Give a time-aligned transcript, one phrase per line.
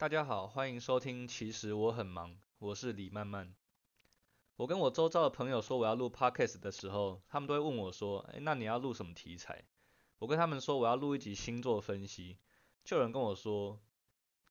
[0.00, 1.28] 大家好，欢迎收听。
[1.28, 3.54] 其实我很忙，我是李曼曼。
[4.56, 9.62] 我跟我周遭的朋友说我要录 podcast 的时候，他们都会问我说：“哎，那你要录什么题材？”
[10.18, 12.38] 我跟他们说我要录一集星座分析，
[12.82, 13.78] 就有人跟我说：“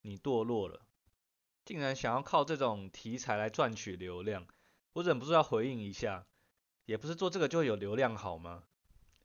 [0.04, 0.86] 你堕落了，
[1.66, 4.46] 竟然想要靠这种题材来赚取流量。”
[4.94, 6.28] 我忍不住要回应一下，
[6.86, 8.66] 也不是做这个就有流量好吗？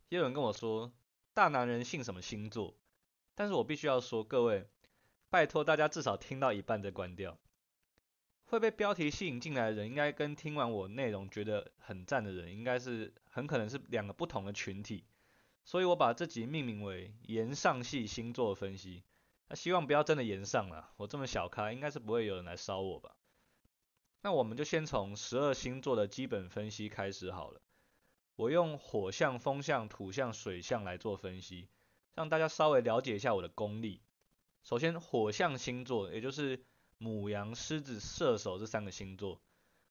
[0.08, 0.90] 也有人跟我说
[1.34, 2.78] ：“大男人信什么星座？”
[3.36, 4.70] 但是我必须要说，各位。
[5.34, 7.36] 拜托大家至少听到一半再关掉。
[8.44, 15.04] 会被标题吸引进来的人，应该跟听完我内容觉得很赞的人，应该是很可能是两个不同的群体。
[15.64, 19.02] 所以我把这集命名为“延上系星座分析”。
[19.50, 23.16] 那希望不要真的延上了，我这么小咖，应该是不会有人来烧我吧？
[24.22, 27.60] 那我们就先从十二星座的基本分析开始好了。
[28.36, 31.68] 我用火象、风象、土象、水象来做分析，
[32.14, 34.00] 让大家稍微了解一下我的功力。
[34.64, 36.64] 首先，火象星座，也就是
[36.96, 39.42] 母羊、狮子、射手这三个星座，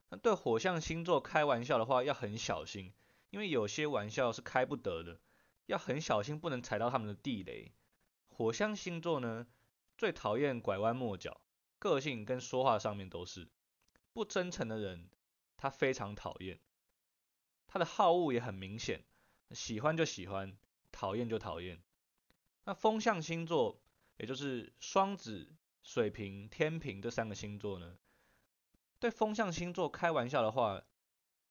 [0.09, 2.91] 那对火象星座开玩笑的话要很小心，
[3.29, 5.19] 因为有些玩笑是开不得的，
[5.67, 7.71] 要很小心，不能踩到他们的地雷。
[8.29, 9.45] 火象星座呢，
[9.95, 11.39] 最讨厌拐弯抹角，
[11.77, 13.47] 个性跟说话上面都是
[14.11, 15.07] 不真诚的人，
[15.55, 16.59] 他非常讨厌。
[17.67, 19.03] 他的好恶也很明显，
[19.51, 20.57] 喜欢就喜欢，
[20.91, 21.79] 讨厌就讨厌。
[22.65, 23.79] 那风象星座。
[24.17, 27.97] 也就是双子、水瓶、天平这三个星座呢，
[28.99, 30.83] 对风象星座开玩笑的话，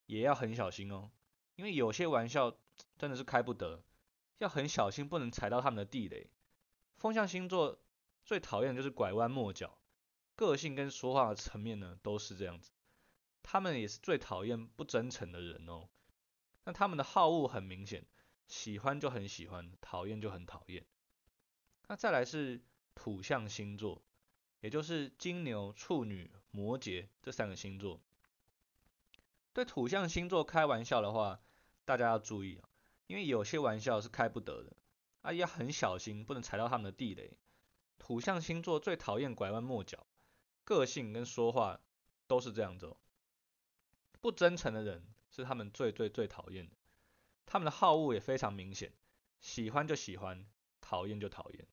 [0.06, 1.10] 也要很小心哦，
[1.56, 2.56] 因为有些玩笑
[2.96, 3.82] 真的是开不得，
[4.38, 6.30] 要很小心，不能踩到他们的地雷。
[6.96, 7.82] 风象星座
[8.24, 9.76] 最讨厌就是拐弯抹角，
[10.36, 12.70] 个性跟说话的层面呢都是这样子，
[13.42, 15.88] 他们也是最讨厌不真诚的人哦。
[16.64, 18.06] 那他们的好恶很明显，
[18.46, 20.86] 喜欢就很喜欢，讨厌就很讨厌。
[21.92, 22.58] 那再来是
[22.94, 24.02] 土象星座，
[24.60, 28.00] 也就是金牛、处女、摩羯这三个星座。
[29.52, 31.38] 对土象星座开玩笑的话，
[31.84, 32.62] 大家要注意，
[33.08, 34.74] 因为有些玩笑是开不得的，
[35.20, 37.36] 啊要很小心，不能踩到他们的地雷。
[37.98, 40.06] 土象星座最讨厌拐弯抹角，
[40.64, 41.78] 个性跟说话
[42.26, 42.96] 都是这样子，
[44.22, 46.74] 不真诚的人是他们最最最讨厌的。
[47.44, 48.90] 他们的好恶也非常明显，
[49.42, 50.46] 喜欢就喜欢，
[50.80, 51.68] 讨厌就讨厌。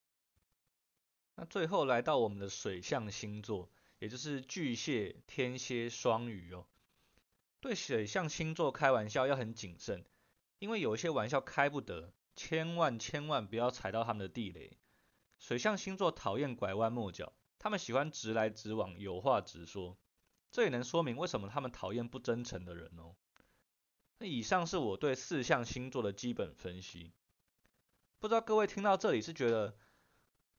[1.39, 3.69] 那最后来到我们的水象星座，
[4.00, 6.67] 也就是巨蟹、天蝎、双鱼哦。
[7.61, 10.03] 对水象星座开玩笑要很谨慎，
[10.57, 14.77] 因为有一些玩笑开不得，千万千万不要踩到他们的地雷。
[15.38, 19.97] 水象星座讨厌拐弯抹角，他们喜欢直来直往，有话直说。
[20.51, 23.16] 这也能说明为什么他们讨厌不真诚的人哦。
[24.17, 27.13] 那以上是我对四象星座的基本分析。
[28.19, 29.77] 不知道各位听到这里是觉得？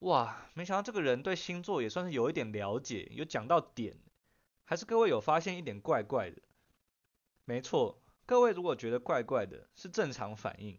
[0.00, 3.96] 哇，没想到这个人对星座也算是有一点了解，有讲到点，
[4.64, 6.40] 还是各位有发现一点怪怪的？
[7.44, 10.78] 没错，各位如果觉得怪怪的，是正常反应，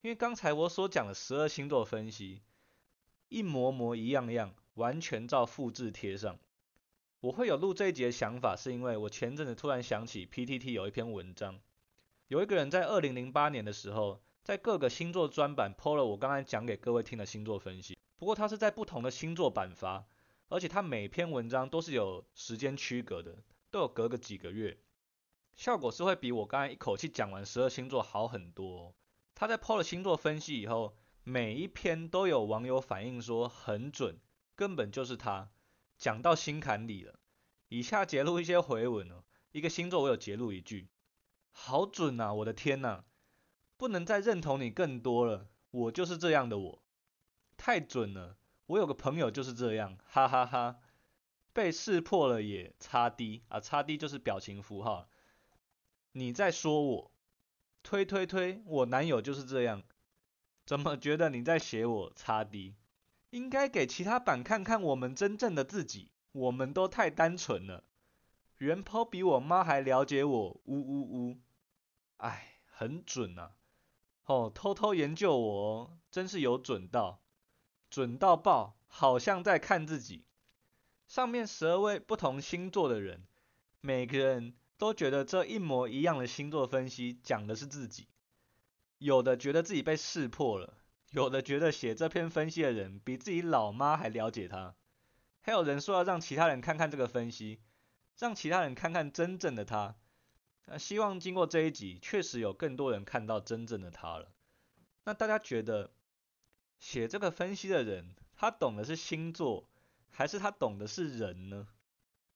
[0.00, 2.42] 因为刚才我所讲的十二星座分析，
[3.28, 6.36] 一模模一样样，完全照复制贴上。
[7.20, 11.60] 我会有录这一节的想法，是因为我前阵子突然想起 PTT 有一篇文章，
[12.26, 17.95] 有一个人在二零零八年的时候，在各个星座专版 PO 了我刚才讲给各位听的星座分析。
[18.16, 20.06] 不过它是在不同的星座版发，
[20.48, 24.78] 而且它每篇文章都是有时间区隔的，都有隔个几个月，
[25.54, 28.78] 效果是会比我刚才一口气讲完十二星座好很多。
[28.80, 28.94] 哦
[29.38, 34.18] 他在抛了星座分析以后，每一篇都有网友反映说很准，
[34.54, 35.50] 根本就是他
[35.98, 37.18] 讲到心坎里了。
[37.68, 40.88] 以下截录一些回文哦，一个星座我有截录一句，
[41.50, 43.04] 好准啊，我的天呐，
[43.76, 46.82] 不能再认同你更多了，我就是这样的我。
[47.56, 48.36] 太准了！
[48.66, 50.80] 我有个朋友就是这样，哈哈哈。
[51.52, 55.08] 被识破了也擦低啊，擦低就是表情符号。
[56.12, 57.10] 你在说我？
[57.82, 59.82] 推推推，我男友就是这样。
[60.66, 62.12] 怎么觉得你在写我？
[62.14, 62.74] 擦低，
[63.30, 66.10] 应该给其他版看看我们真正的自己。
[66.32, 67.84] 我们都太单纯了。
[68.58, 71.38] 原抛比我妈还了解我，呜呜呜。
[72.18, 73.52] 哎，很准啊。
[74.24, 77.22] 哦，偷偷研究我哦，真是有准到。
[77.96, 80.26] 准到爆，好像在看自己。
[81.06, 83.26] 上面十二位不同星座的人，
[83.80, 88.06] 每个人都觉得这一模一样的星座分析讲的是自己。
[88.98, 90.76] 有的觉得自己被识破了，
[91.12, 94.74] 有的觉得写这篇分析的人比自己老妈还了解他。
[95.40, 97.62] 还有人说要让其他人看看这个分析，
[98.18, 99.96] 让其他人看看真正的他。
[100.66, 104.30] 那希望经过这一集，确实有更多人看到真正的他了。
[105.04, 105.92] 那大家觉得？
[106.78, 109.68] 写这个分析的人，他懂的是星座，
[110.10, 111.66] 还是他懂的是人呢？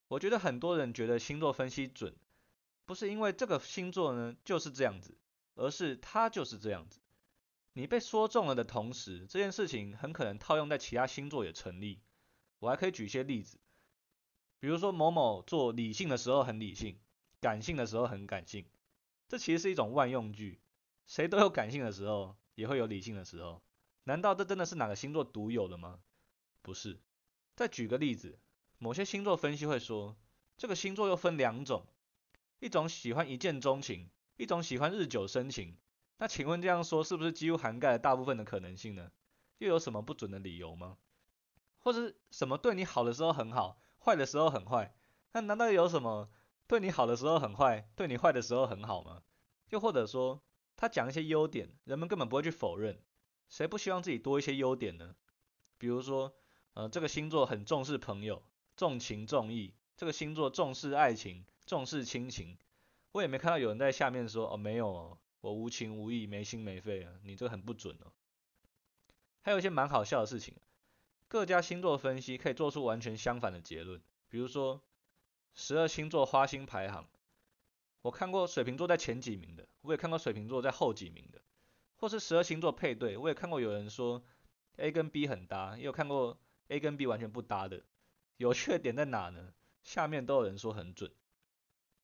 [0.09, 2.17] 我觉得很多人觉得星座分析准，
[2.85, 5.17] 不是因为这个星座呢就是这样子，
[5.55, 7.01] 而是他就是这样子。
[7.73, 12.01] 你被说中了的同时，这件事情很可能套用在其他星座也成立。
[12.59, 13.59] 我还可以举一些例子，
[14.59, 16.99] 比如说某某做理性的时候很理性，
[17.41, 18.67] 感性的时候很感性，
[19.29, 20.61] 这其实是一种万用句。
[21.07, 23.63] 谁都有感性的时候，也会有理性的时候。
[24.11, 26.01] 难道这真的是哪个星座独有的吗？
[26.63, 26.99] 不是。
[27.55, 28.41] 再举个例子，
[28.77, 30.17] 某些星座分析会说，
[30.59, 31.87] 这个星座又分两种，
[32.59, 35.77] 一种喜欢一见钟情，一种喜欢日久生情。
[36.17, 39.13] 那请问这样说是不是几乎涵盖了大部分的可能性呢？
[39.59, 40.99] 又有什么不准的理由吗？
[41.79, 44.93] 或者什么对你好的时候很好，坏的时候很坏？
[45.31, 46.29] 那难道有什么
[46.67, 49.23] 对你好的时候很坏，对你坏的时候很好吗？
[49.69, 50.43] 又或者说
[50.75, 53.01] 他讲一些优点，人们根本不会去否认，
[53.51, 55.15] 谁不希望自己多一些优点呢？
[55.77, 56.33] 比如说，
[56.73, 58.43] 呃，这个星座很重视朋友，
[58.77, 62.57] 重情重义；这个星座重视爱情，重视亲情。
[63.13, 65.19] 我也没看到有人在下面说，哦，没有哦。
[65.41, 67.15] 我无情无义，没心没肺啊！
[67.25, 68.13] 你这个很不准哦。
[69.41, 70.55] 还有一些蛮好笑的事情，
[71.29, 74.03] 各家星座分析可以做出完全相反的结论。
[74.29, 74.83] 比如说
[75.55, 77.09] 十二星座花心排行，
[78.03, 81.41] 我看过水瓶座在前几名的，我也看过水瓶座在后几名的。
[82.01, 84.25] 或是十二星座配对，我也看过有人说
[84.77, 86.39] A 跟 B 很搭，也有看过
[86.69, 87.83] A 跟 B 完全不搭的。
[88.39, 89.53] 有趣的点在哪呢？
[89.85, 91.13] 下面都有人说很准。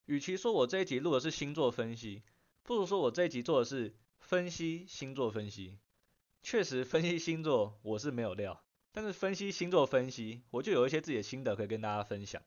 [0.05, 2.23] 与其说我这一集录的是星座分析，
[2.63, 5.79] 不如说，我这一集做的是分析星座分析。
[6.43, 8.63] 确实，分析星座我是没有料，
[8.93, 12.43] 但是分析星座分析，我就有一些自己的心得可以跟大家分享。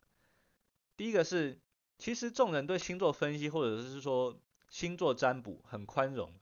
[0.95, 1.59] 第一个是，
[1.97, 6.33] 其实众人对星座分析或者是说星座占卜很宽容，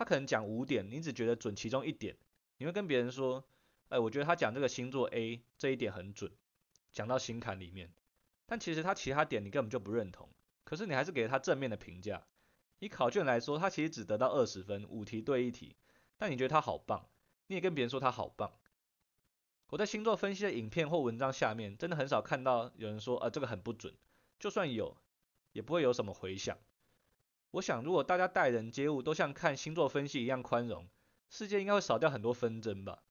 [0.00, 2.16] 他可能讲五点，你只觉得准其中一点，
[2.56, 3.44] 你会跟别人说，
[3.90, 6.32] 哎，我觉得他讲这个星座 A 这一点很准，
[6.90, 7.92] 讲到心坎里面。
[8.46, 10.26] 但其实他其他点你根本就不认同，
[10.64, 12.26] 可是你还是给他正面的评价。
[12.78, 15.76] 以考卷来说，他其实只得到二十分，五题对一题。
[16.16, 17.06] 但你觉得他好棒，
[17.48, 18.54] 你也跟别人说他好棒。
[19.68, 23.94] 我在星座分析的影片或文章下面，真的很少看到有人说啊这个很不准，
[24.38, 24.96] 就算有，
[25.52, 26.56] 也不会有什么回响。
[27.52, 30.88] 我想，如果大家待人接物都像看星座分析一样宽容，
[31.28, 33.02] 世界应该会少掉很多纷争吧。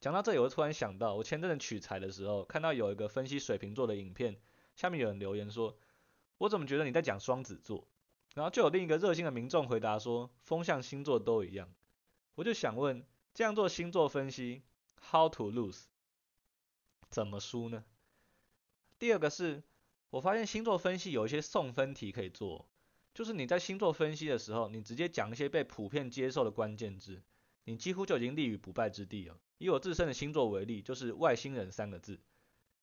[0.00, 4.38] 讲到这里，我突然想到，我前阵子取材的时候，看到有一个分析水瓶座的影片，
[4.76, 5.78] 下面有人留言说，
[6.36, 7.88] 我怎么觉得你在讲双子座？
[8.34, 11.72] 然后就有另一个热心的民众回答说，风向星座都一样。
[12.34, 14.62] 我就想问，这样做星座分析
[15.00, 15.84] ，how to lose？
[17.08, 17.84] 怎么输呢？
[18.98, 19.62] 第二个是，
[20.10, 22.68] 我发现星座分析有一些送分题可以做，
[23.14, 27.22] 就是你在星座分析的时候，你直接讲一些被普遍接受的关键字，
[27.64, 29.38] 你几乎就已经立于不败之地了。
[29.58, 32.20] 以我自身的星座为例，就是外星人三个字，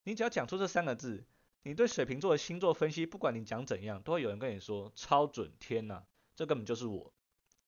[0.04, 1.24] 你只要讲出这三个字。
[1.64, 6.02] 你对水瓶座的星座分析，不管你讲怎样，都会有人跟你说超准，天呐，
[6.34, 7.14] 这根本就是我。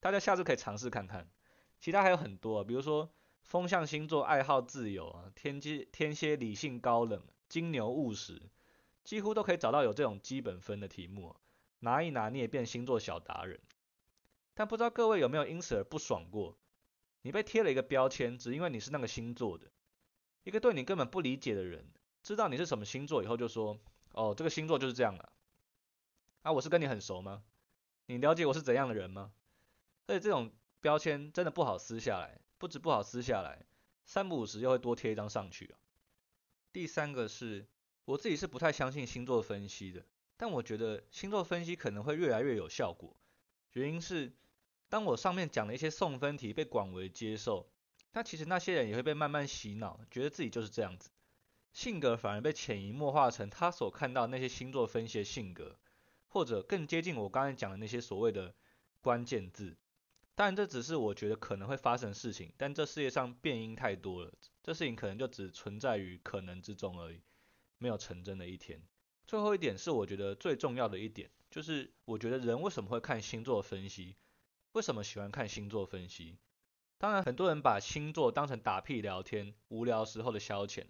[0.01, 1.31] 大家下次可以尝试看看。
[1.79, 3.09] 其他还有很多啊，比如说
[3.43, 8.43] 风象星座爱好自由啊，天机天蝎理性高冷，金牛务实，
[9.05, 11.37] 几乎都可以找到有这种基本分的题目，
[11.81, 13.61] 拿一拿你也变星座小达人。
[14.55, 16.57] 但不知道各位有没有因此而不爽过？
[17.23, 19.71] 你被贴了一个标签，只因为你是那个星座的，
[20.45, 21.91] 一个对你根本不理解的人。
[22.23, 23.79] 知道你是什么星座以后，就说
[24.13, 25.33] 哦，这个星座就是这样了。
[26.43, 27.43] 啊，我是跟你很熟吗？
[28.07, 29.33] 你了解我是怎样的人吗？
[30.07, 33.65] 而且这种标签真的不好撕下来，不止不好撕下来，
[34.05, 35.75] 三不五时又会多贴一张上去。
[36.73, 37.67] 第三个是，
[38.05, 40.05] 我自己是不太相信星座分析的，
[40.37, 43.17] 但我觉得星座分析可能会越来越有效果。
[43.73, 44.33] 原因是，
[44.89, 47.69] 当我上面讲的一些送分题被广为接受，
[48.13, 51.11] 那其实那些人也会被慢慢洗脑，觉得自己就是这样子。
[51.73, 55.77] 性格反而被潜移默化成他所看到那些星座分析的性格，
[56.29, 58.55] 或者更接近我刚才讲的那些所谓的
[59.01, 59.77] 关键字。
[60.37, 67.21] 当然，这只是我觉得可能会发生的事情，但这世界上变因太多了，这事情可能就只存在于可能之中而已，
[67.79, 68.81] 没有成真的一天。
[69.27, 74.17] 最后一点是我觉得最重要的一点，就是我觉得人为什么会看星座分析？
[74.73, 76.37] 为什么喜欢看星座分析？
[76.99, 80.87] 当然，很多人把星座当成打屁聊天、无聊时候的消遣。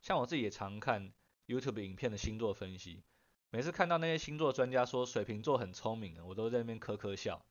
[0.00, 1.12] 像我自己也常看
[1.46, 3.02] YouTube 影片的星座分析，
[3.50, 7.44] 每次看到那些星座专家说水瓶座很聪明，我都在那边呵呵笑。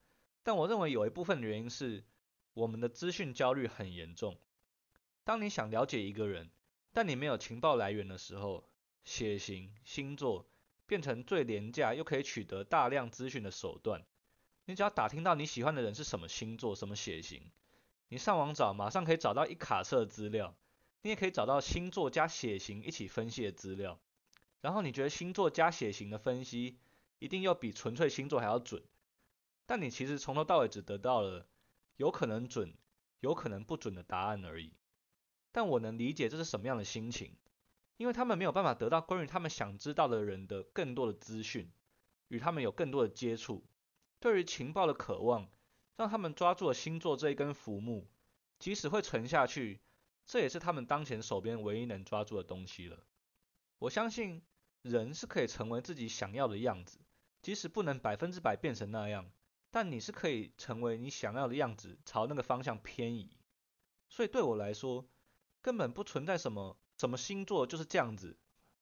[0.44, 2.06] 但我认为有一部分原因是
[2.53, 4.38] 我们的资讯焦虑很严重。
[5.24, 6.50] 当你想了解一个人，
[6.94, 8.70] 但你没有情报来源的时候，
[9.08, 10.46] 血型、星座
[10.86, 14.06] 变成最廉价又可以取得大量资讯的手段。
[14.66, 17.42] 你只要打听到你喜欢的人是什么星座、什么血型，
[18.10, 20.54] 你上网找，马上可以找到一卡册资料。
[21.04, 23.98] 你也可以找到星座加血型一起分析的资料，
[24.60, 26.78] 然后你觉得星座加血型的分析
[27.20, 28.84] 一定要比纯粹星座还要准，
[29.66, 31.48] 但你其实从头到尾只得到了
[31.96, 32.74] 有可能准、
[33.22, 34.74] 有可能不准的答案而已。
[35.54, 37.32] 但我能理解这是什么样的心情，
[37.98, 41.72] 因为他们没有办法得到关于他们想知道的人的更多的资讯，
[42.30, 43.66] 与他们有更多的接触，
[44.20, 45.50] 对于情报的渴望，
[45.96, 48.08] 让他们抓住了星座这一根浮木，
[48.60, 49.82] 即使会沉下去，
[50.25, 53.04] 这也是他们当前手边唯一能抓住的东西了。
[53.80, 54.44] 我相信
[54.84, 57.00] 人是可以成为自己想要的样子，
[57.42, 59.32] 即使不能百分之百变成那样，
[59.72, 63.38] 但你是可以成为你想要的样子，朝那个方向偏移。
[64.10, 65.06] 所以对我来说，
[65.62, 68.38] 根本不存在什么什么星座就是这样子，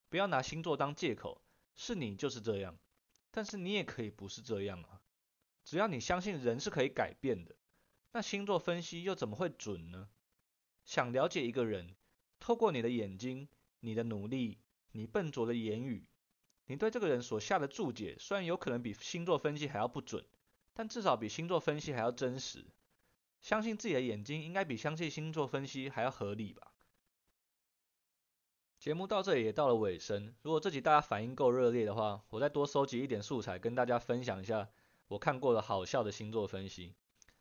[0.09, 1.41] 不要拿星座当借口，
[1.75, 2.77] 是你就是这样，
[3.29, 5.01] 但是你也可以不是这样啊。
[5.65, 7.55] 只要你相信人是可以改变的，
[8.11, 10.07] 那星座分析又怎么会准呢？
[10.85, 11.95] 想了解一个人，
[12.39, 14.59] 透过你的眼睛、你的努力、
[14.91, 16.07] 你笨拙的言语，
[16.67, 20.23] 你对这个人所下的注解，虽然有可能比星座分析还要不准，
[20.73, 22.63] 但至少比星座分析还要真实。
[23.41, 26.71] 相信自己的眼睛，应该比相信星座分析还要合理吧。
[28.85, 34.69] 节目到这里也到了尾声，如果这集大家反应够热烈的话，我再多收集一点素材，跟大家分享一下
[35.07, 36.93] 我看过的好笑的星座分析。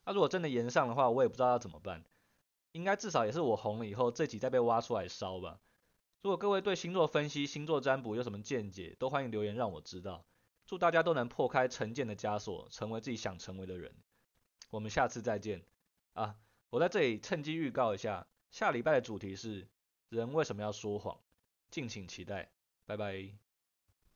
[0.06, 2.02] 那如果真的延上的话，我也不知道要怎么办。
[2.72, 5.60] 应该至少也是我红了以后，这集再被挖出来烧吧。
[6.22, 10.24] 如果各位对星座分析、星座占卜有什么见解，都欢迎留言让我知道。
[10.64, 13.94] 祝大家都能破开成见的枷锁，成为自己想成为的人。
[14.70, 15.62] 我们下次再见。
[16.14, 16.36] 啊，
[16.70, 19.68] 我在这里趁机预告一下，下礼拜的主题是
[20.08, 21.20] 人为什么要说谎。
[21.74, 22.48] 敬请期待，
[22.86, 23.43] 拜拜。